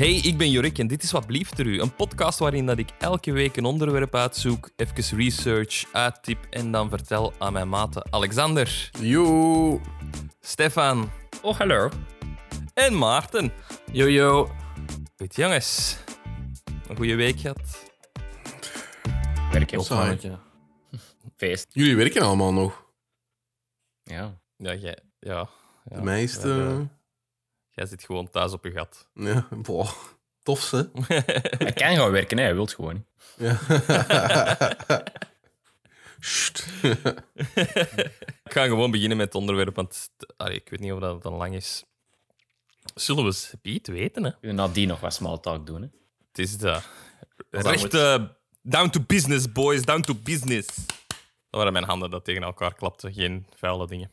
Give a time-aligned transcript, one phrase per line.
[0.00, 1.80] Hey, ik ben Jorik en dit is Wat Blieft er U.
[1.80, 6.88] Een podcast waarin dat ik elke week een onderwerp uitzoek, even research, uittip en dan
[6.88, 9.80] vertel aan mijn maten Alexander, Yo.
[10.40, 11.10] Stefan
[11.42, 11.88] Oh, hallo.
[12.74, 13.52] en Maarten.
[13.92, 14.50] Yo, yo.
[15.16, 15.98] Goed jongens,
[16.88, 17.90] een goede week gehad.
[19.52, 20.00] Werk heel Saai.
[20.00, 20.38] mannetje.
[21.36, 21.66] Feest.
[21.70, 22.84] Jullie werken allemaal nog.
[24.02, 24.40] Ja.
[24.56, 25.48] Ja, jij, ja,
[25.84, 25.96] ja.
[25.96, 26.48] De meeste.
[26.48, 26.99] Ja, ja.
[27.70, 29.08] Jij zit gewoon thuis op je gat.
[29.14, 29.90] Ja, boah.
[30.42, 30.82] Tof, hè?
[31.64, 32.42] Hij kan gewoon werken, hè.
[32.42, 33.06] hij wil gewoon niet.
[33.36, 33.58] Ja.
[36.20, 36.66] Sst.
[38.44, 41.32] Ik ga gewoon beginnen met het onderwerp, want allee, ik weet niet of dat dan
[41.32, 41.84] lang is.
[42.94, 44.30] Zullen we eens Piet weten, hè?
[44.40, 45.82] We nadien nog wat small talk doen.
[45.82, 45.88] Hè.
[46.28, 46.80] Het is de
[47.50, 47.92] dat recht
[48.62, 50.66] down to business, boys, down to business.
[51.50, 54.10] Dat waren mijn handen dat tegen elkaar klapten, geen vuile dingen.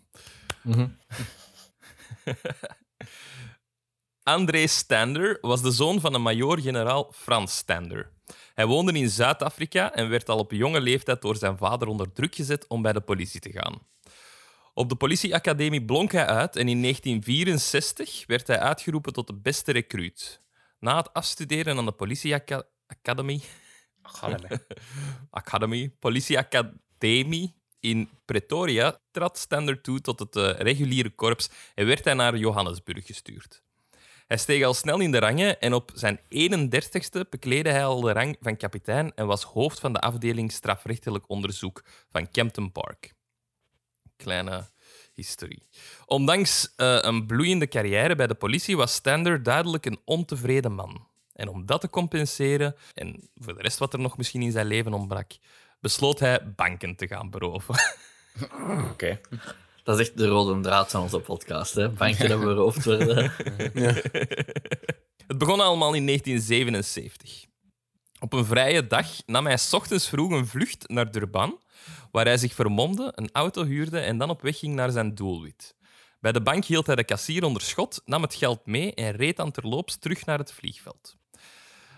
[4.28, 8.12] André Stander was de zoon van een majoor-generaal Frans Stander.
[8.54, 12.36] Hij woonde in Zuid-Afrika en werd al op jonge leeftijd door zijn vader onder druk
[12.36, 13.80] gezet om bij de politie te gaan.
[14.74, 19.72] Op de politieacademie blonk hij uit en in 1964 werd hij uitgeroepen tot de beste
[19.72, 20.42] recruut.
[20.80, 23.44] Na het afstuderen aan de politieacademie
[24.02, 24.60] Academy.
[25.30, 32.14] Academy, politieacademie in Pretoria, trad Stander toe tot het eh, reguliere korps en werd hij
[32.14, 33.66] naar Johannesburg gestuurd.
[34.28, 38.12] Hij steeg al snel in de rangen en op zijn 31ste bekleedde hij al de
[38.12, 43.14] rang van kapitein en was hoofd van de afdeling strafrechtelijk onderzoek van Kempton Park.
[44.16, 44.70] Kleine
[45.14, 45.68] historie.
[46.06, 51.08] Ondanks eh, een bloeiende carrière bij de politie was Stander duidelijk een ontevreden man.
[51.34, 54.68] En om dat te compenseren, en voor de rest wat er nog misschien in zijn
[54.68, 55.32] leven ontbrak,
[55.80, 57.76] besloot hij banken te gaan beroven.
[58.92, 59.20] Oké.
[59.88, 61.90] Dat is echt de rode draad van onze podcast, hè?
[61.90, 63.32] Bankje dat beroofd worden.
[65.28, 67.46] Het begon allemaal in 1977.
[68.20, 71.62] Op een vrije dag nam hij 's ochtends vroeg een vlucht naar Durban,
[72.12, 75.76] waar hij zich vermomde, een auto huurde en dan op weg ging naar zijn doelwit.
[76.20, 79.38] Bij de bank hield hij de kassier onder schot, nam het geld mee en reed
[79.38, 81.16] dan terloops terug naar het vliegveld.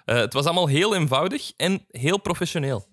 [0.05, 2.87] Eh, het was allemaal heel eenvoudig en heel professioneel.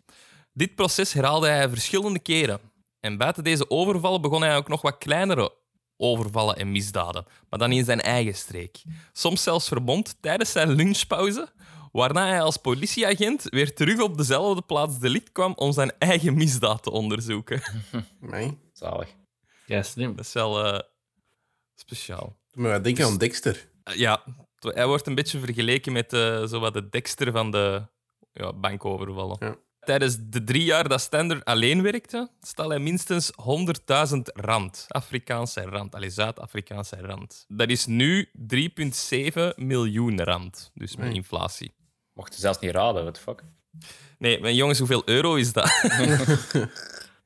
[0.52, 2.60] Dit proces herhaalde hij verschillende keren.
[3.00, 5.52] En buiten deze overvallen begon hij ook nog wat kleinere
[5.96, 8.82] overvallen en misdaden, maar dan in zijn eigen streek.
[9.12, 11.48] Soms zelfs vermomd tijdens zijn lunchpauze,
[11.92, 16.82] waarna hij als politieagent weer terug op dezelfde plaats delict kwam om zijn eigen misdaad
[16.82, 17.62] te onderzoeken.
[18.20, 18.58] Mij.
[18.72, 19.14] Zalig.
[19.66, 20.16] Ja, slim.
[20.16, 20.80] Dat is wel eh,
[21.74, 22.36] speciaal.
[22.52, 23.68] Maar wat denk je aan Dexter?
[23.84, 24.24] Eh, ja,
[24.58, 27.86] hij wordt een beetje vergeleken met eh zo wat de dekster van de
[28.32, 29.36] ja, bankovervallen.
[29.40, 29.56] Ja.
[29.86, 33.30] Tijdens de drie jaar dat Stander alleen werkte, stal hij minstens
[34.10, 34.84] 100.000 rand.
[34.88, 35.94] Afrikaanse rand.
[35.94, 37.44] Allee, Zuid-Afrikaanse rand.
[37.48, 40.70] Dat is nu 3,7 miljoen rand.
[40.74, 41.14] Dus met Nee.
[41.14, 41.72] inflatie.
[42.14, 43.42] Mocht je zelfs niet raden, what the fuck.
[44.18, 45.70] Nee, maar jongens, hoeveel euro is dat?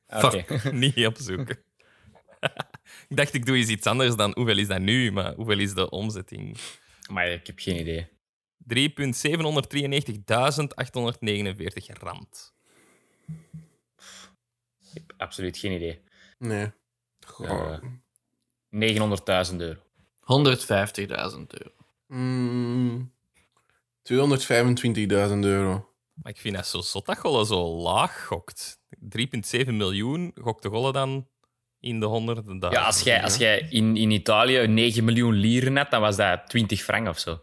[0.07, 0.71] Ah, Oké.
[0.71, 1.57] Niet opzoeken.
[3.09, 5.73] ik dacht, ik doe eens iets anders dan hoeveel is dat nu, maar hoeveel is
[5.73, 6.57] de omzetting?
[7.11, 8.07] Maar ik heb geen idee.
[8.67, 8.73] 3,793.849
[11.99, 12.53] rand.
[14.93, 15.99] Ik heb absoluut geen idee.
[16.37, 16.71] Nee.
[17.25, 17.73] Goh.
[17.73, 17.79] Eh,
[18.69, 19.79] 900.000 euro.
[20.21, 21.73] 150.000 euro.
[22.07, 23.13] Mm,
[24.01, 25.89] 225.000 euro.
[26.13, 28.79] Maar ik vind dat zo zot dat Golle zo laag gokt.
[28.99, 31.27] 3,7 miljoen gokt de Golle dan
[31.79, 32.79] in de honderden dagen.
[32.79, 36.49] Ja, als jij, als jij in, in Italië 9 miljoen lieren had, dan was dat
[36.49, 37.41] 20 frank of zo.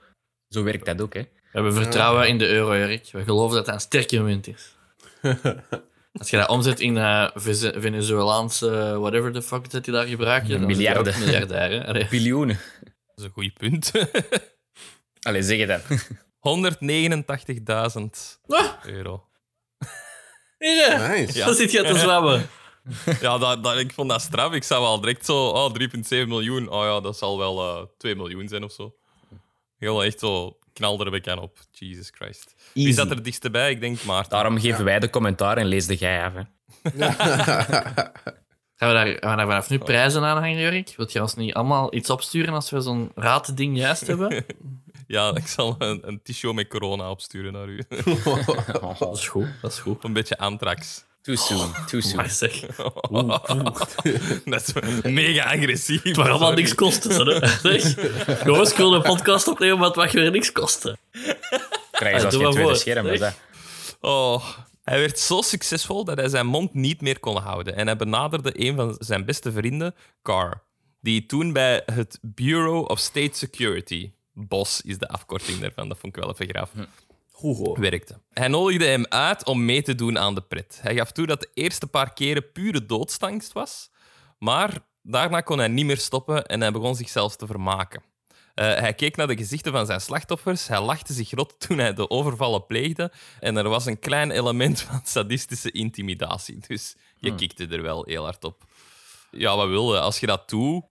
[0.48, 1.20] Zo werkt dat ook, hè.
[1.20, 1.28] We
[1.64, 3.09] hebben vertrouwen in de euro, Erik.
[3.12, 4.76] We geloven dat dat een sterke munt is.
[6.19, 10.50] Als je dat omzet in eh, Veze- Venezolaanse whatever the fuck dat die daar gebruiken,
[10.50, 11.86] dan Miljarden.
[11.86, 12.06] Allee.
[12.10, 12.59] Biljoenen.
[12.82, 13.92] Dat is een goed punt.
[15.26, 15.82] Allee, zeg je dat.
[17.98, 19.25] 189.000 Ah, euro.
[20.59, 21.32] hier, Nice.
[21.42, 22.47] Zo zit je te zwabben.
[23.20, 24.53] Ja, dat, dat, ik vond dat straf.
[24.53, 26.69] Ik zou al direct zo, oh, 3,7 miljoen.
[26.69, 28.95] Oh ja, dat zal wel eh 2 miljoen zijn of zo.
[29.78, 31.59] Heel echt zo knalde er bekend op.
[31.71, 32.54] Jesus Christ.
[32.75, 33.71] Wie zat er dichtst bij?
[33.71, 34.30] Ik denk Maarten.
[34.30, 36.33] Daarom geven wij de commentaar en lees de jij af.
[36.33, 36.42] Hè.
[38.78, 40.95] Gaan we, daar, gaan we daar vanaf nu prijzen aan hangen, Jorik?
[40.97, 44.45] Wilt je ons niet allemaal iets opsturen als we zo'n raad-ding juist hebben?
[45.07, 47.83] Ja, ik zal een, een t-shirt met corona opsturen naar u.
[48.98, 50.04] Dat is goed, dat is goed.
[50.04, 51.04] een beetje antrax.
[51.22, 52.16] Too soon, too soon.
[52.16, 52.60] Maar zeg,
[54.44, 54.72] dat is
[55.03, 56.03] mega agressief.
[56.03, 57.26] het mag allemaal niks kosten.
[57.26, 57.47] hè.
[57.78, 57.94] Zeg,
[58.44, 60.98] jongens, ik wil een podcast opnemen, maar het mag weer niks kosten.
[61.91, 63.06] Krijg je Ja, zelfs geen tweede scherm.
[63.06, 63.34] dus dat.
[64.00, 64.44] Oh,
[64.84, 67.76] hij werd zo succesvol dat hij zijn mond niet meer kon houden.
[67.76, 70.62] En hij benaderde een van zijn beste vrienden, Carr,
[71.00, 75.88] die toen bij het Bureau of State Security BOS is de afkorting daarvan.
[75.88, 76.71] Dat vond ik wel even graaf.
[77.40, 77.80] Hoor.
[77.80, 78.20] Werkte.
[78.32, 80.78] Hij nodigde hem uit om mee te doen aan de pret.
[80.82, 83.90] Hij gaf toe dat de eerste paar keren pure doodsangst was,
[84.38, 88.02] maar daarna kon hij niet meer stoppen en hij begon zichzelf te vermaken.
[88.54, 91.94] Eh, hij keek naar de gezichten van zijn slachtoffers, hij lachte zich rot toen hij
[91.94, 96.58] de overvallen pleegde en er was een klein element van sadistische intimidatie.
[96.66, 98.64] Dus je kikte er wel heel hard op.
[99.30, 100.00] Ja, wat wilde?
[100.00, 100.84] Als je dat doet,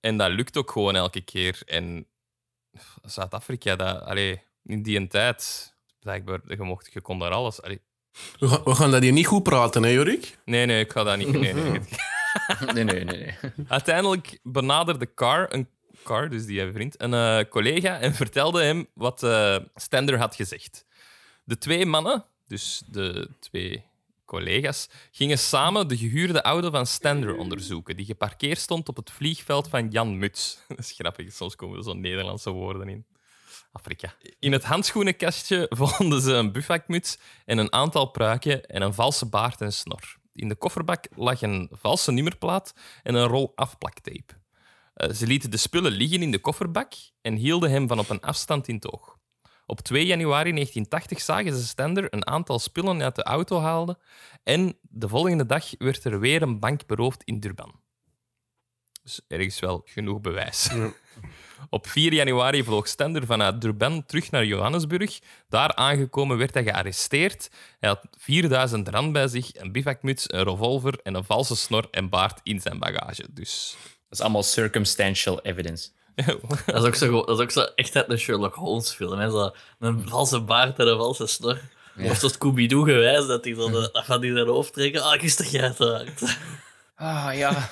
[0.00, 1.62] en dat lukt ook gewoon elke keer.
[1.66, 2.06] En
[3.02, 7.62] Zuid-Afrika, dat, allee, in die tijd, blijkbaar, je, mocht, je kon daar alles.
[7.62, 7.80] Allee,
[8.38, 10.38] We gaan, we gaan dat hier niet goed praten, hè, Jorik?
[10.44, 11.32] nee, nee, ik ga dat niet.
[11.32, 11.80] Nee, nee.
[12.74, 13.18] Nee, nee, nee.
[13.18, 13.34] nee.
[13.68, 15.68] Uiteindelijk benaderde Carr, een
[16.04, 20.86] Carr, dus die vriend, een eh, collega en vertelde hem wat eh Stender had gezegd.
[21.44, 23.84] De twee mannen, dus de twee
[24.24, 29.68] collega's, gingen samen de gehuurde auto van Stender onderzoeken, die geparkeerd stond op het vliegveld
[29.68, 30.58] van Jan Muts.
[30.68, 33.06] Dat is grappig, soms komen er zo'n Nederlandse woorden in.
[33.74, 34.14] Afrika.
[34.38, 39.60] In het handschoenenkastje vonden ze een bufakmuts en een aantal pruiken en een valse baard
[39.60, 40.16] en snor.
[40.32, 44.34] In de kofferbak lag een valse nummerplaat en een rol afplaktape.
[44.94, 48.20] Eh, ze lieten de spullen liggen in de kofferbak en hielden hem van op een
[48.20, 49.16] afstand in het oog.
[49.66, 53.98] Op 2 januari 1980 zagen ze Stender een aantal spullen uit de auto halen
[54.42, 57.80] en de volgende dag werd er weer een bank beroofd in Durban.
[59.02, 60.68] Dus ergens wel genoeg bewijs.
[61.70, 65.18] Op 4 januari vloog Stender vanuit Durban terug naar Johannesburg.
[65.48, 67.48] Daar aangekomen werd hij gearresteerd.
[67.80, 72.08] Hij had 4000 rand bij zich, een bivakmuts, een revolver en een valse snor en
[72.08, 73.26] baard in zijn bagage.
[73.30, 73.76] Dus...
[74.08, 75.88] Dat is allemaal circumstantial evidence.
[76.66, 79.18] Dat is ook zo, dat is ook zo echt uit een Sherlock Holmes film.
[79.18, 79.30] Hè?
[79.30, 81.60] Zo een valse baard en een valse snor.
[81.98, 85.02] Of zo Scooby-Doo gewijs, dat hij zo de, dat van die zijn hoofd trekken.
[85.02, 86.22] Ah, ik is toch uiteraard.
[86.96, 87.50] Ah, ja.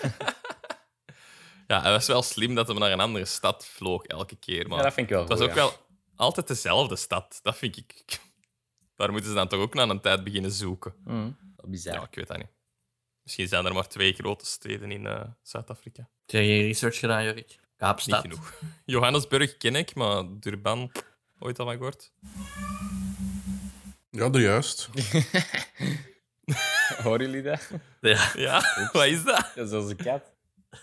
[1.72, 4.68] Ja, het was wel slim dat hij naar een andere stad vloog elke keer.
[4.68, 5.62] Maar Ja, dat vind ik wel het was goed, ook ja.
[5.62, 5.72] wel
[6.16, 7.38] altijd dezelfde stad.
[7.42, 8.04] Dat vind ik...
[8.96, 10.94] Daar moeten ze dan toch ook na een tijd beginnen zoeken.
[11.56, 11.94] Wat bizar.
[11.94, 12.50] Ja, ik weet dat niet.
[13.22, 16.00] Misschien zijn er maar twee grote steden in eh, Zuid-Afrika.
[16.00, 17.46] Heb jij geen research gedaan, Jorik?
[17.46, 18.20] Niet Kaapstad.
[18.20, 18.54] genoeg.
[18.84, 20.92] Johannesburg ken ik, maar Durban
[21.38, 22.12] ooit al van gehoord.
[24.10, 24.88] Ja, de juist.
[27.02, 27.70] Horen jullie dat?
[28.00, 28.30] Ja.
[28.34, 29.52] Ja, wat is dat?
[29.54, 30.32] Dat is onze kat.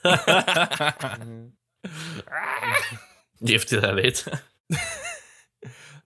[3.40, 4.42] Die heeft hij dat weten.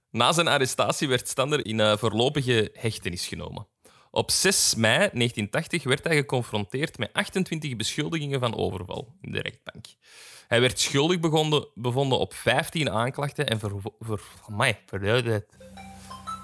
[0.10, 3.68] Na zijn arrestatie werd Stander in eh, voorlopige hechtenis genomen.
[4.12, 9.86] Op 6 mei 1980 werd hij geconfronteerd met 28 beschuldigingen van overval in de rechtbank.
[10.48, 11.20] Hij werd schuldig
[11.74, 13.82] bevonden op 15 aanklachten en voor...
[14.00, 15.58] voor amai, verduid het.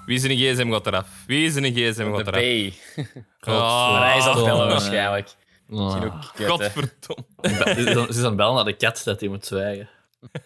[0.06, 1.08] Wie is een gsm gaat eraf?
[1.26, 2.36] Wie is een gsm De gaat B.
[3.48, 3.90] eraf?
[3.90, 5.28] Maar hij is waarschijnlijk.
[5.70, 6.46] Hè.
[6.46, 7.24] Godverdomme.
[7.84, 9.88] Ze is aan het bellen naar de kat dat hij moet zwijgen.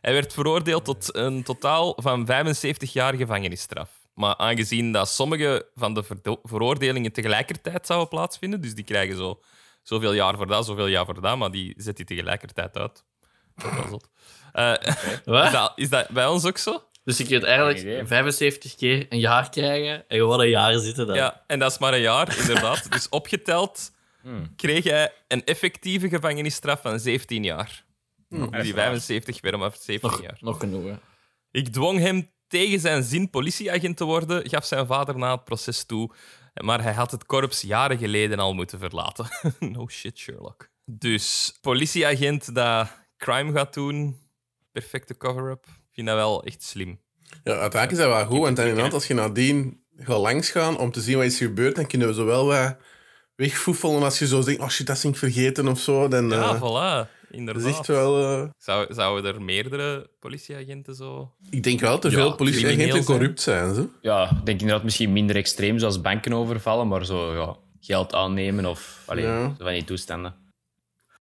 [0.00, 3.90] Hij werd veroordeeld tot een totaal van 75 jaar gevangenisstraf.
[4.14, 9.40] Maar aangezien dat sommige van de veroordelingen tegelijkertijd zouden plaatsvinden, dus die krijgen zo
[9.82, 13.04] zoveel jaar voor dat, zoveel jaar voor dat, maar die zet die tegelijkertijd uit.
[13.56, 14.08] Dat is wel zot.
[14.52, 14.72] Eh,
[15.24, 15.44] Wat?
[15.44, 16.82] is, dat, is dat bij ons ook zo?
[17.04, 21.16] Dus je kunt eigenlijk 75 keer een jaar krijgen en gewoon een jaar zitten dan.
[21.16, 22.92] Ja, en dat is maar een jaar, inderdaad.
[22.92, 23.92] dus opgeteld
[24.56, 27.84] kreeg hij een effectieve gevangenisstraf van 17 jaar.
[28.28, 30.36] Die 75 werd maar 17 Nog, jaar.
[30.40, 30.94] nog genoeg, hè.
[31.50, 35.84] Ik dwong hem tegen zijn zin politieagent te worden, gaf zijn vader na het proces
[35.84, 36.10] toe.
[36.54, 39.28] Maar hij had het korps jaren geleden al moeten verlaten.
[39.72, 40.68] no shit, Sherlock.
[40.84, 44.18] Dus politieagent dat crime gaat doen,
[44.72, 45.66] perfecte cover-up.
[45.66, 47.00] Ik vind dat wel echt slim.
[47.44, 51.00] Ja, uiteindelijk is dat wel goed, want inderdaad, als je nadien gaat langsgaan om te
[51.00, 52.76] zien wat is gebeurd, dan kunnen we zo wel wat
[53.36, 56.08] wegfoefelen als je zo denkt, oh shit, dat is ik vergeten of zo.
[56.08, 56.96] Dan, Ja, eh, voilà.
[56.98, 57.64] dat Inderdaad.
[57.64, 58.22] is echt wel...
[58.42, 61.32] eh, Zou, zouden er meerdere politieagenten zo...
[61.50, 63.74] ik denk wel dat er Ja, veel politieagenten corrupt zijn.
[63.74, 63.88] Zo.
[64.00, 68.66] Ja, ik denk inderdaad misschien minder extreem zoals banken overvallen, maar zo ja, geld aannemen
[68.66, 69.48] of allee, Ja.
[69.58, 70.34] zo van die toestanden.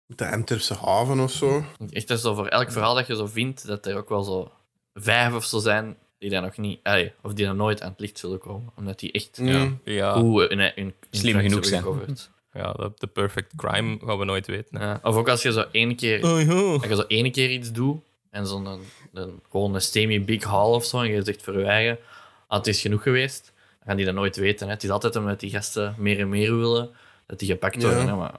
[0.06, 1.64] De Antwerpse haven of zo.
[1.90, 4.22] Echt, dat is zo voor elk verhaal dat je zo vindt, dat er ook wel
[4.22, 4.50] zo
[4.94, 6.80] vijf of zo zijn die daar nog niet...
[6.82, 8.72] allee, of die dan nooit aan het licht zullen komen.
[8.76, 9.80] Omdat die echt Mm.
[9.84, 11.82] Ja, goed in, in, in Slim genoeg zijn.
[11.82, 12.30] gecoverd.
[12.52, 14.80] ja de, de perfect crime gaan we nooit weten.
[14.80, 15.00] Ja.
[15.02, 16.52] Of ook als je zo één keer, Oh, ja.
[16.72, 18.00] als je zo één keer iets doet
[18.30, 18.80] en zo'n een,
[19.12, 21.98] een, gewoon een semi-big haul of zo, en je zegt voor je eigen,
[22.46, 24.66] ah, het is genoeg geweest, dan gaan die dat nooit weten.
[24.66, 24.72] Hè.
[24.72, 26.90] Het is altijd omdat die gasten meer en meer willen,
[27.26, 28.00] dat die gepakt worden.
[28.00, 28.06] Ja.
[28.06, 28.14] Hè.
[28.14, 28.34] Maar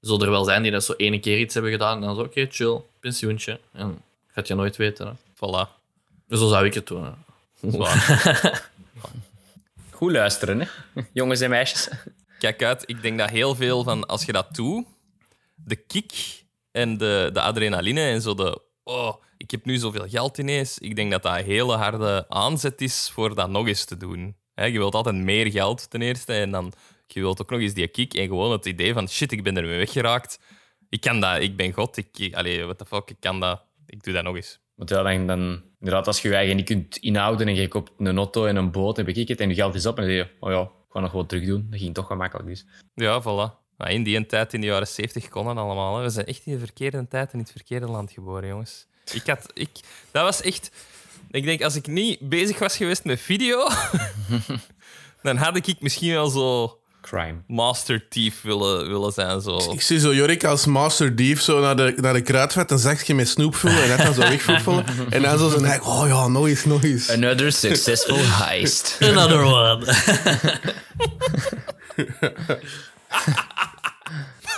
[0.00, 2.22] zullen er wel zijn die dat zo één keer iets hebben gedaan en dan zo,
[2.22, 3.60] oké, chill, pensioentje.
[3.72, 3.98] En
[4.32, 5.06] gaat je nooit weten.
[5.06, 5.12] Hè.
[5.34, 5.81] Voilà.
[6.32, 7.14] Dus zo zou ik het doen.
[9.90, 10.66] Goed luisteren, hè?
[11.12, 11.88] jongens en meisjes.
[12.38, 14.86] Kijk uit, ik denk dat heel veel van als je dat doet,
[15.54, 18.60] de kick en de, de adrenaline en zo de.
[18.82, 20.78] Oh, ik heb nu zoveel geld ineens.
[20.78, 24.36] Ik denk dat dat een hele harde aanzet is voor dat nog eens te doen.
[24.54, 26.32] Hè, je wilt altijd meer geld ten eerste.
[26.32, 26.72] En dan
[27.06, 28.14] je wilt ook nog eens die kick.
[28.14, 30.38] En gewoon het idee van shit, ik ben ermee weggeraakt.
[30.88, 31.96] Ik kan dat, ik ben God.
[31.96, 33.62] Ik, allee, what the fuck, ik kan dat.
[33.86, 34.60] Ik doe dat nog eens.
[34.74, 37.90] Want ja, dan, dan, inderdaad, als je je eigen niet kunt inhouden en je koopt
[37.98, 40.12] een auto en een boot en bekijk het en je geld is op en dan
[40.12, 41.66] zeg je, oh ja, ik ga nog wat terug doen.
[41.70, 42.64] Dat ging toch gemakkelijk dus.
[42.94, 43.60] Ja, voilà.
[43.76, 46.02] Maar in die tijd, in de jaren 70, kon dat allemaal.
[46.02, 48.86] We zijn echt in de verkeerde tijd en in het verkeerde land geboren, jongens.
[49.12, 49.70] Ik had, ik,
[50.10, 50.70] dat was echt...
[51.30, 53.68] Ik denk, als ik niet bezig was geweest met video,
[55.22, 57.42] dan had ik misschien wel zo Crime.
[57.46, 59.40] Master Thief willen, willen zijn.
[59.40, 59.72] Zo.
[59.72, 63.14] Ik zie zo Jorik als Master Dief zo naar de, naar de kruidvat een zakje
[63.14, 64.84] met snoep vullen en net dan zo wegvoefelen.
[65.10, 67.10] En dan zo zijn eigen, oh ja, nog eens, nog eens.
[67.10, 68.98] Another successful heist.
[69.00, 69.86] Another one.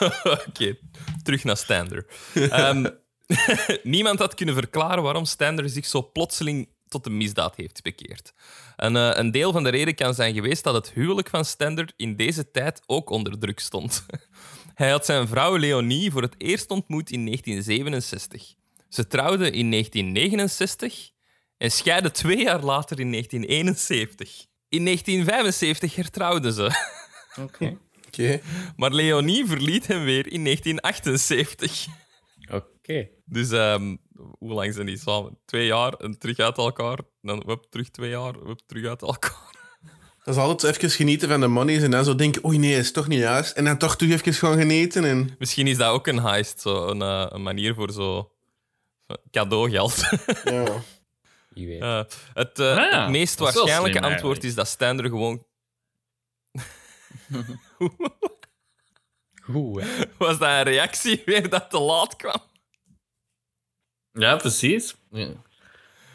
[0.48, 0.76] Oké,
[1.22, 2.06] terug naar Stander.
[2.34, 2.86] Ehm,
[3.82, 8.32] niemand had kunnen verklaren waarom Stander zich zo plotseling tot de misdaad heeft bekeerd.
[8.76, 11.92] En, eh, een deel van de reden kan zijn geweest dat het huwelijk van Stander
[11.96, 14.06] in deze tijd ook onder druk stond.
[14.74, 18.54] Hij had zijn vrouw Leonie voor het eerst ontmoet in 1967.
[18.88, 21.10] Ze trouwden in 1969
[21.58, 24.46] en scheidden twee jaar later in 1971.
[24.68, 26.70] In 1975 hertrouwden ze.
[27.46, 27.78] Oké.
[28.06, 28.40] Oké.
[28.76, 31.86] Maar Leonie verliet hem weer in 1978.
[32.50, 33.08] Oké.
[33.24, 33.96] Dus ehm,
[34.38, 35.38] hoe lang zijn die samen?
[35.44, 36.98] Twee jaar en terug uit elkaar.
[37.22, 39.52] Dan hup, terug twee jaar, hup, terug uit elkaar.
[40.24, 42.92] Dat is altijd even genieten van de monies en dan zo denken, oei nee, is
[42.92, 43.56] toch niet juist.
[43.56, 45.04] En dan toch terug even gaan genieten.
[45.04, 45.34] En...
[45.38, 48.32] Misschien is dat ook een heist, zo een, eh, een manier voor zo
[49.30, 50.02] cadeaugeld.
[50.44, 50.82] Ja.
[51.54, 51.80] Je weet.
[51.80, 52.02] Eh,
[52.34, 54.42] het, eh, Ah ja, het meest waarschijnlijke slim antwoord eigenlijk.
[54.42, 55.46] is dat Stender gewoon
[59.42, 60.04] Goed, hè?
[60.18, 62.40] was dat een reactie weer dat te laat kwam.
[64.14, 64.94] Ja, precies.
[65.10, 65.28] Ja.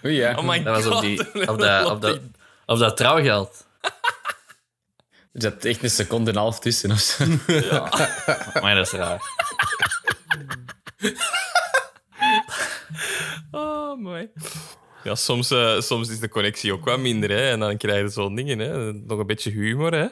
[0.05, 0.37] Oei, ja.
[0.37, 0.95] Oh my Dat was god.
[0.95, 2.19] op, die, op, dat, op, dat,
[2.65, 3.67] op dat trouwgeld.
[5.31, 7.25] Er zat echt een seconde en een half tussen of zo.
[8.61, 9.21] Maar dat is raar.
[13.51, 14.29] Oh, mooi.
[15.03, 17.49] Ja, soms, eh, soms is de connectie ook wat minder, hè.
[17.51, 18.93] En dan krijg je zo'n dingen, hè.
[18.93, 20.07] Nog een beetje humor, hè.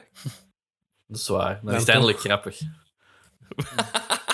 [1.07, 1.53] Dat is waar.
[1.53, 2.59] Dat Dan is uiteindelijk grappig.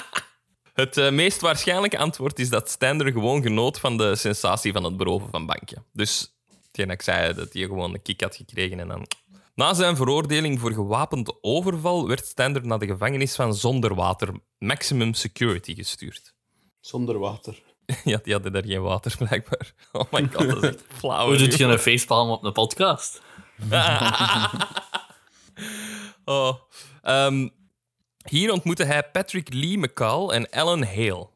[0.73, 4.97] Het eh, meest waarschijnlijke antwoord is dat Stender gewoon genoot van de sensatie van het
[4.97, 5.77] beroven van bankje.
[5.91, 6.35] Dus
[6.67, 9.07] hetgeen ik zei, dat hij gewoon een kick had gekregen en dan...
[9.55, 15.75] Na zijn veroordeling voor gewapend overval werd Stender naar de gevangenis van Zonderwater Maximum Security
[15.75, 16.33] gestuurd.
[16.79, 17.61] Zonder water.
[18.03, 19.73] Ja, die hadden daar geen water, blijkbaar.
[19.91, 21.27] Oh my god, dat is echt flauw.
[21.27, 23.21] Hoe doet je een facepalm op een podcast?
[26.25, 26.53] Oh.
[27.01, 27.49] Ehm,
[28.29, 31.27] hier ontmoette hij Patrick Lee McCall en Alan Hale.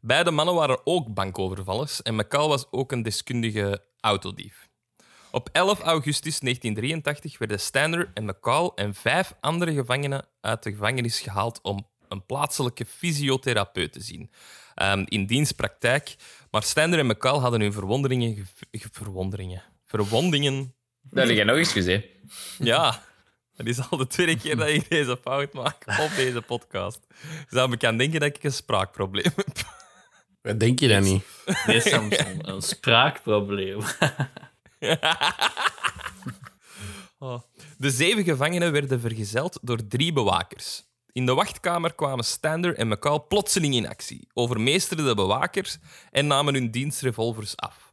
[0.00, 4.68] Beide mannen waren ook bankovervallers en McCall was ook een deskundige autodief.
[5.30, 11.20] Op 11 augustus 1983 werden Stander en McCall en vijf andere gevangenen uit de gevangenis
[11.20, 14.30] gehaald om een plaatselijke fysiotherapeut te zien.
[14.74, 16.16] Ehm, in dienstpraktijk.
[16.50, 18.34] Maar Stander en McCall hadden hun verwonderingen...
[18.34, 19.62] ge- ge- verwonderingen...
[19.86, 22.04] Verwondingen Dat heb jij nog eens gezien.
[22.58, 23.02] ja,
[23.58, 27.06] dat is al de tweede keer dat ik deze fout maak op deze podcast.
[27.48, 29.76] Zou me kan denken dat ik een spraakprobleem heb.
[30.42, 31.24] Wat denk je dan niet?
[31.66, 33.80] Is Samson, een spraakprobleem.
[37.20, 37.40] Oh.
[37.78, 40.84] De zeven gevangenen werden vergezeld door drie bewakers.
[41.12, 45.78] In de wachtkamer kwamen Stander en McCall plotseling in actie, overmeesterden de bewakers
[46.10, 47.92] en namen hun dienstrevolvers af.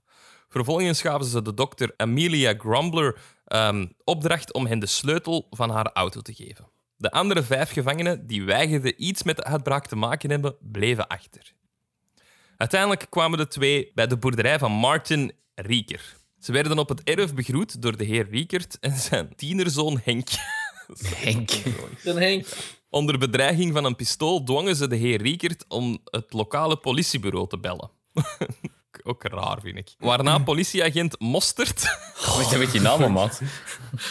[0.49, 5.91] Vervolgens gaven ze de dokter Amelia Grumbler ehm, opdracht om hen de sleutel van haar
[5.93, 6.69] auto te geven.
[6.97, 11.53] De andere vijf gevangenen, die weigerden iets met de uitbraak te maken hebben, bleven achter.
[12.57, 16.15] Uiteindelijk kwamen de twee bij de boerderij van Martin Rieker.
[16.39, 20.29] Ze werden op het erf begroet door de heer Riekert en zijn tienerzoon Henk.
[21.25, 21.51] Henk.
[22.03, 22.47] Dan Henk.
[22.89, 27.59] Onder bedreiging van een pistool dwongen ze de heer Riekert om het lokale politiebureau te
[27.59, 27.89] bellen.
[29.07, 29.95] Ook raar, vind ik.
[29.99, 31.81] Waarna politieagent Mostert...
[32.37, 33.41] Weet je met je naam, maat?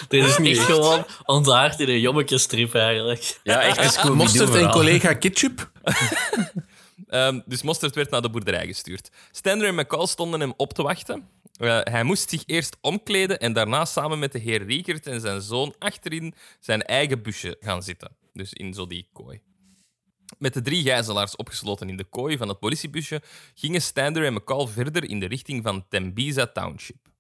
[0.09, 3.41] Dit is echt gewoon ontaard in een jommekjestrip eigenlijk.
[3.43, 5.71] Ja, echt een Mosterd en collega Ketchup.
[7.09, 9.11] Ehm, dus Mostert werd naar de boerderij gestuurd.
[9.31, 11.29] Stander en McCall stonden hem op te wachten.
[11.57, 15.41] Eh, hij moest zich eerst omkleden en daarna samen met de heer Riekert en zijn
[15.41, 18.17] zoon achterin zijn eigen busje gaan zitten.
[18.33, 19.41] Dus in zo die kooi.
[20.39, 23.23] Met de drie gijzelaars opgesloten in de kooi van het politiebusje
[23.55, 27.13] gingen Stander en McCall verder in de richting van Tembiza Township.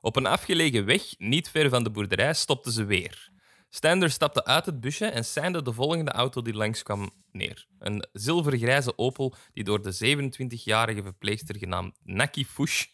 [0.00, 3.32] Op een afgelegen weg, niet ver van de boerderij, stopten ze weer.
[3.68, 7.66] Stander stapte uit het busje en seinde de volgende auto die langskwam neer.
[7.78, 12.86] Een zilvergrijze Opel die door de 27-jarige verpleegster genaamd Naki Fush...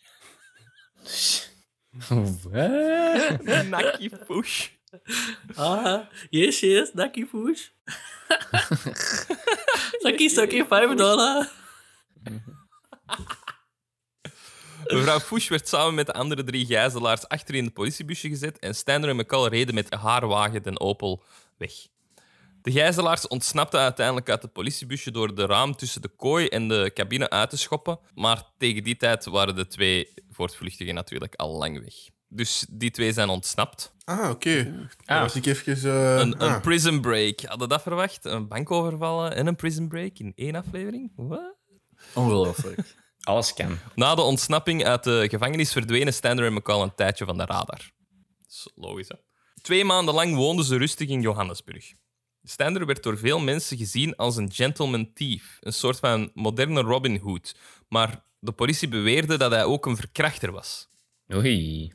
[2.08, 3.42] Wat?
[3.68, 4.68] Naki Fush...
[5.54, 7.68] Ah, yes, yes, Naki Fush.
[10.02, 11.50] Saki, saki, 5 dollar.
[14.86, 18.74] Mevrouw Fush werd samen met de andere drie gijzelaars achter in het politiebusje gezet en
[18.74, 21.22] Stander en McCall reden met haar wagen den Opel
[21.58, 21.72] weg.
[22.62, 26.90] De gijzelaars ontsnapten uiteindelijk uit het politiebusje door de raam tussen de kooi en de
[26.94, 31.80] cabine uit te schoppen, maar tegen die tijd waren de twee voortvluchtigen natuurlijk al lang
[31.80, 31.94] weg.
[32.32, 33.92] Dus die twee zijn ontsnapt.
[34.04, 34.86] Ah, oké.
[35.04, 35.20] Ah.
[35.20, 35.76] was ik even...
[35.92, 36.52] eh, Een, ah.
[36.54, 37.40] een prison break.
[37.40, 38.24] Hadden dat verwacht?
[38.24, 41.12] Een bank overvallen en een prison break in één aflevering?
[41.16, 41.54] Wat?
[42.14, 42.96] Ongelooflijk.
[43.20, 43.78] Alles kan.
[43.94, 47.90] Na de ontsnapping uit de gevangenis verdwenen Stander en McCall een tijdje van de radar.
[48.38, 49.16] Dat is logisch, hè?
[49.62, 51.92] Twee maanden lang woonden ze rustig in Johannesburg.
[52.42, 57.18] Stander werd door veel mensen gezien als een gentleman thief, een soort van moderne Robin
[57.18, 57.54] Hood.
[57.88, 60.88] Maar de politie beweerde dat hij ook een verkrachter was.
[61.34, 61.92] Oei.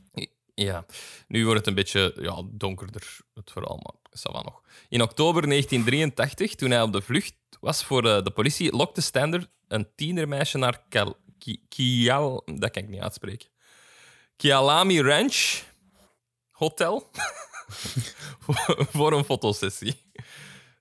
[0.53, 0.85] Ja,
[1.27, 4.61] nu wordt het een beetje ja, donkerder, het verhaal, maar va nog.
[4.89, 9.49] In oktober 1983, toen hij op de vlucht was voor eh, de politie, lokte Stander
[9.67, 10.71] een tienermeisje naar.
[10.71, 11.15] Dat kan
[12.77, 12.89] ik
[13.23, 13.49] niet.
[14.35, 15.63] Kialami Ranch
[16.51, 17.09] Hotel
[18.95, 20.01] voor een fotosessie.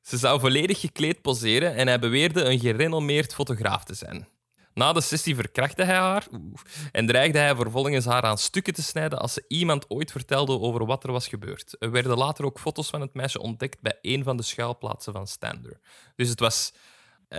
[0.02, 4.28] Ze zou volledig gekleed poseren en hij beweerde een gerenommeerd fotograaf te zijn.
[4.74, 6.26] Na de sessie verkrachtte hij haar
[6.92, 10.86] en dreigde hij vervolgens haar aan stukken te snijden als ze iemand ooit vertelde over
[10.86, 11.76] wat er was gebeurd.
[11.78, 15.26] Er werden later ook foto's van het meisje ontdekt bij een van de schuilplaatsen van
[15.26, 15.80] Stander.
[16.16, 16.72] Dus het was,
[17.28, 17.38] eh,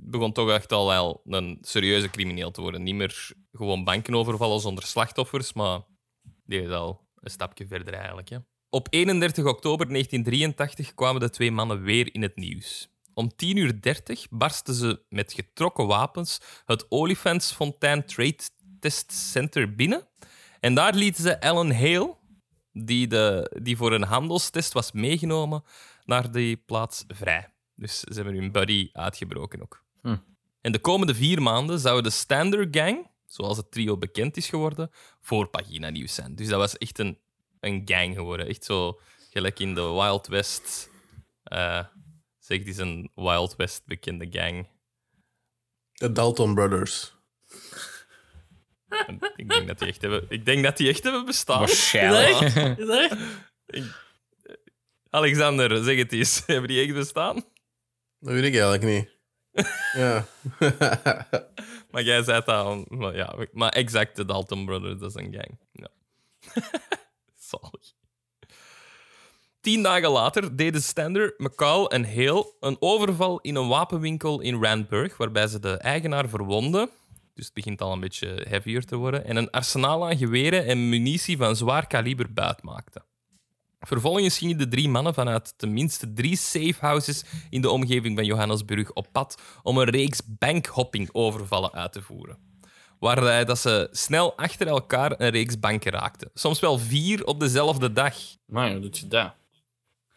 [0.00, 2.82] begon toch echt al wel een serieuze crimineel te worden.
[2.82, 5.80] Niet meer gewoon banken overvallen zonder slachtoffers, maar
[6.44, 8.30] die is al een stapje verder eigenlijk.
[8.70, 12.95] Op 31 oktober 1983 kwamen de twee mannen weer in het nieuws.
[13.18, 18.38] Om 10.30 uur 30 barsten ze met getrokken wapens het Olifantsfontein Trade
[18.80, 20.08] Test Center binnen.
[20.60, 22.16] En daar lieten ze Alan Hale,
[22.72, 25.64] die, de, die voor een handelstest was meegenomen,
[26.04, 27.52] naar die plaats vrij.
[27.74, 29.84] Dus ze hebben hun buddy uitgebroken ook.
[30.02, 30.16] Hm.
[30.60, 34.90] En de komende vier maanden zou de Stander Gang, zoals het trio bekend is geworden,
[35.20, 36.34] voorpagina nieuws zijn.
[36.34, 37.18] Dus dat was echt een,
[37.60, 38.46] een gang geworden.
[38.46, 39.00] Echt zo
[39.30, 40.90] gelijk in de Wild West.
[41.42, 41.84] eh
[42.46, 44.68] zeg, het is een Wild West bekende gang.
[45.92, 47.14] De Dalton Brothers.
[49.36, 51.58] Ik, denk dat die echt hebben, ik denk dat die echt hebben bestaan.
[51.58, 52.54] Waarschijnlijk.
[52.78, 53.16] Is dat echt?
[55.10, 56.42] Alexander, zeg het eens.
[56.46, 57.34] Hebben die echt bestaan?
[58.18, 59.14] Dat weet ik eigenlijk niet.
[60.02, 60.26] ja.
[61.90, 62.84] Maar jij zei dat al.
[62.88, 65.58] Maar, ja, maar exact, de Dalton Brothers, dat is een gang.
[65.72, 65.88] Ja.
[67.38, 67.95] Zalig.
[69.66, 75.16] Tien dagen later deden Stander, McCall en Hale een overval in een wapenwinkel in Randburg,
[75.16, 76.90] waarbij ze de eigenaar verwonden.
[77.34, 79.24] Dus het begint al een beetje heavier te worden.
[79.24, 83.04] En een arsenaal aan geweren en munitie van zwaar kaliber buitmaakten.
[83.80, 89.06] Vervolgens gingen de drie mannen vanuit tenminste drie safehouses in de omgeving van Johannesburg op
[89.12, 92.38] pad om een reeks bankhopping-overvallen uit te voeren.
[92.98, 96.30] Waarbij dat ze snel achter elkaar een reeks banken raakten.
[96.34, 98.14] Soms wel vier op dezelfde dag.
[98.44, 99.34] Maar hoe doet je dat?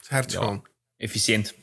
[0.09, 0.39] Hard Ja.
[0.39, 0.65] gewoon.
[0.97, 1.53] Efficiënt.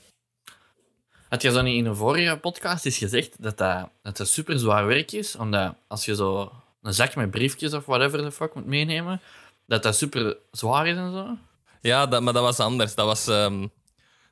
[1.29, 4.59] Had je zo niet in een vorige podcast eens gezegd dat dat, dat dat super
[4.59, 5.37] zwaar werk is?
[5.37, 9.21] Omdat als je zo een zak met briefjes of whatever the fuck moet meenemen,
[9.67, 11.37] dat dat super zwaar is en zo?
[11.81, 12.95] Ja, dat, maar dat was anders.
[12.95, 13.67] Dat was, ehm,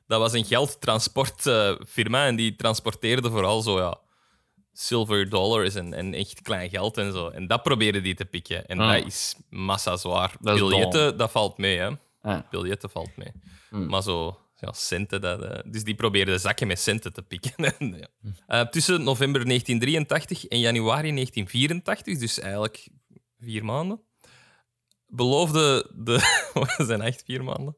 [0.07, 3.97] dat was een geldtransportfirma en die transporteerde vooral zo, ja,
[4.73, 7.29] silver dollars en, en echt klein geld en zo.
[7.29, 8.65] En dat probeerden die te pikken.
[8.67, 8.93] En Ah.
[8.93, 10.31] dat is massa zwaar.
[10.39, 11.89] Dat Biljetten, dat valt mee, hè.
[12.25, 12.49] Ah.
[12.49, 13.31] Biljetten valt mee.
[13.69, 13.87] Hmm.
[13.87, 17.53] Maar zo, ja, centen, dat, eh, dus die probeerden zakken met centen te pikken.
[17.79, 18.07] En, ja.
[18.47, 22.87] Eh, tussen november 1983 en januari 1984, dus eigenlijk
[23.39, 24.01] vier maanden,
[25.07, 26.19] beloofde de...
[26.53, 27.77] Wat zijn echt vier maanden?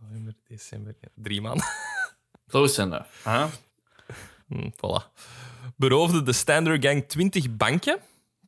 [0.00, 1.66] November, december, ja, drie maanden.
[2.48, 3.24] Close enough.
[3.24, 3.46] Huh?
[4.48, 5.12] Hm, voilà.
[5.76, 8.00] Beroofde de Standard Gang 20 banken.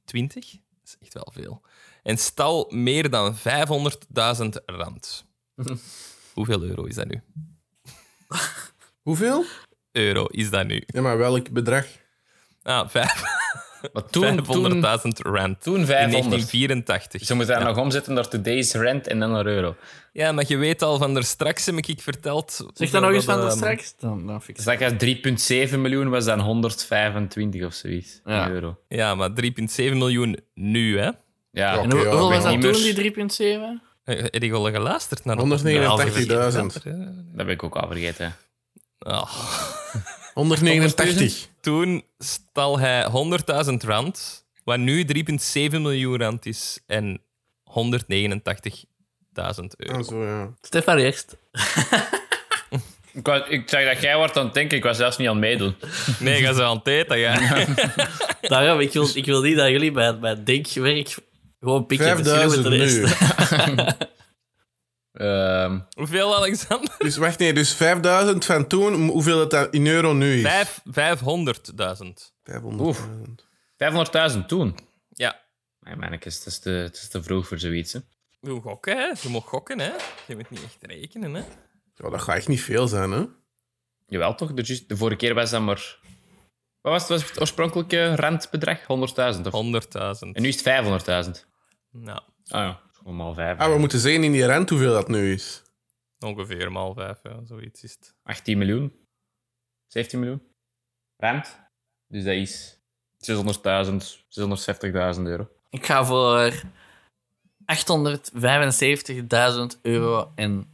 [0.05, 0.51] 20?
[0.51, 1.63] Dat is echt wel veel.
[2.03, 3.43] En stal meer dan 500.000
[4.67, 5.25] rand.
[6.35, 7.21] Hoeveel euro is dat nu?
[9.03, 9.45] Hoeveel?
[9.93, 10.83] Euro is dat nu?
[10.87, 11.87] Ja, maar welk bedrag?
[12.63, 13.23] Ah, vijf-
[13.93, 15.63] Maar toen, 500.000 toen, rand.
[15.63, 15.87] toen In 500.
[15.87, 17.25] 1984.
[17.25, 19.77] Ze moeten dat nog omzetten naar today's rent en dan naar euro.
[20.13, 22.67] Ja, maar je weet al van er straks, heb ik verteld.
[22.75, 23.95] Zeg dat nog eens van dat, de ehm, straks?
[23.99, 24.99] Dan, dan fix Dus dat ik
[25.71, 28.49] 3,7 miljoen was dan 125 of zoiets Ja.
[28.51, 28.79] euro.
[28.89, 31.11] Ja, maar 3,7 miljoen nu, hè?
[31.51, 31.83] Ja, Ja.
[31.83, 33.83] En hoe- hoeveel ik was dat toen, die 3,7?
[34.05, 36.83] Eh, Heb je al geluisterd naar 189.000.
[37.35, 38.37] Dat ben ik ook al vergeten.
[38.99, 39.33] Ah.
[40.35, 41.49] 189.
[41.61, 43.07] Toen stal hij
[43.67, 47.21] 100.000 rand, wat nu 3,7 miljoen rand is, en
[47.65, 49.99] 189.000 euro.
[49.99, 50.51] Ah, zo, ja.
[50.63, 51.37] Stefan eerst.
[53.13, 55.37] Ik, was, ik zag dat jij wordt aan het denken, ik was zelfs niet aan
[55.37, 55.75] het meedoen.
[56.19, 57.39] Nee, ga ze aan het eten, ja.
[58.41, 61.17] Daarom, ik wil, ik wil niet dat jullie bij, bij het denkwerk
[61.61, 62.07] gewoon pikken.
[62.07, 63.01] 5000 Misschien nu.
[63.03, 64.09] met de rest.
[65.13, 66.95] Ehm, Hoeveel, Alexander?
[66.99, 70.43] Dus wacht, nee, dus 5000 van toen, hoeveel het dat in euro nu is?
[70.43, 72.33] Vijf- 500.000.
[72.43, 72.99] 500.
[74.33, 74.79] 500.000 toen.
[75.09, 75.41] Ja.
[75.81, 77.93] Nee, mannetjes, het is, te, het is te vroeg voor zoiets.
[77.93, 77.99] Hè.
[78.41, 79.07] Je moet gokken, hè?
[79.23, 79.93] Je mag gokken, hè?
[80.27, 81.43] Je moet niet echt rekenen, hè?
[81.95, 83.25] Ja, dat gaat echt niet veel zijn, hè?
[84.07, 84.53] Jawel, toch?
[84.53, 85.99] De, juist- de vorige keer was dat maar...
[86.81, 88.81] Wat was het, was het oorspronkelijke rentbedrag?
[88.81, 88.87] 100.000?
[88.87, 89.83] Of...
[90.23, 90.33] 100.000.
[90.33, 91.49] En nu is het 500.000.
[91.91, 93.59] Nou, Ah ja, gewoon maar 5.
[93.59, 95.63] Ah, we moeten zien in die rent hoeveel dat nu is.
[96.19, 98.15] ongeveer maal vijf, ja, zoiets is het.
[98.23, 98.93] 18 miljoen.
[99.87, 100.43] 17 miljoen.
[101.17, 101.59] Rent.
[102.09, 102.79] Dus dat is
[103.19, 103.23] 600.000,
[105.17, 105.49] 650.000 euro.
[105.71, 106.61] Ik ga voor 875.000
[109.83, 110.71] euro en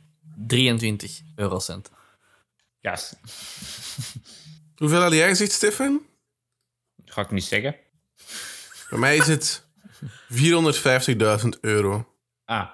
[0.46, 1.90] 23 eurocent.
[2.81, 3.14] Yes.
[4.76, 6.07] Hoeveel had jij gezegd, Stefan?
[6.96, 7.76] Dat ga ik niet zeggen.
[8.90, 9.65] Bij mij is het
[11.42, 12.09] 450.000 euro.
[12.44, 12.68] Ah.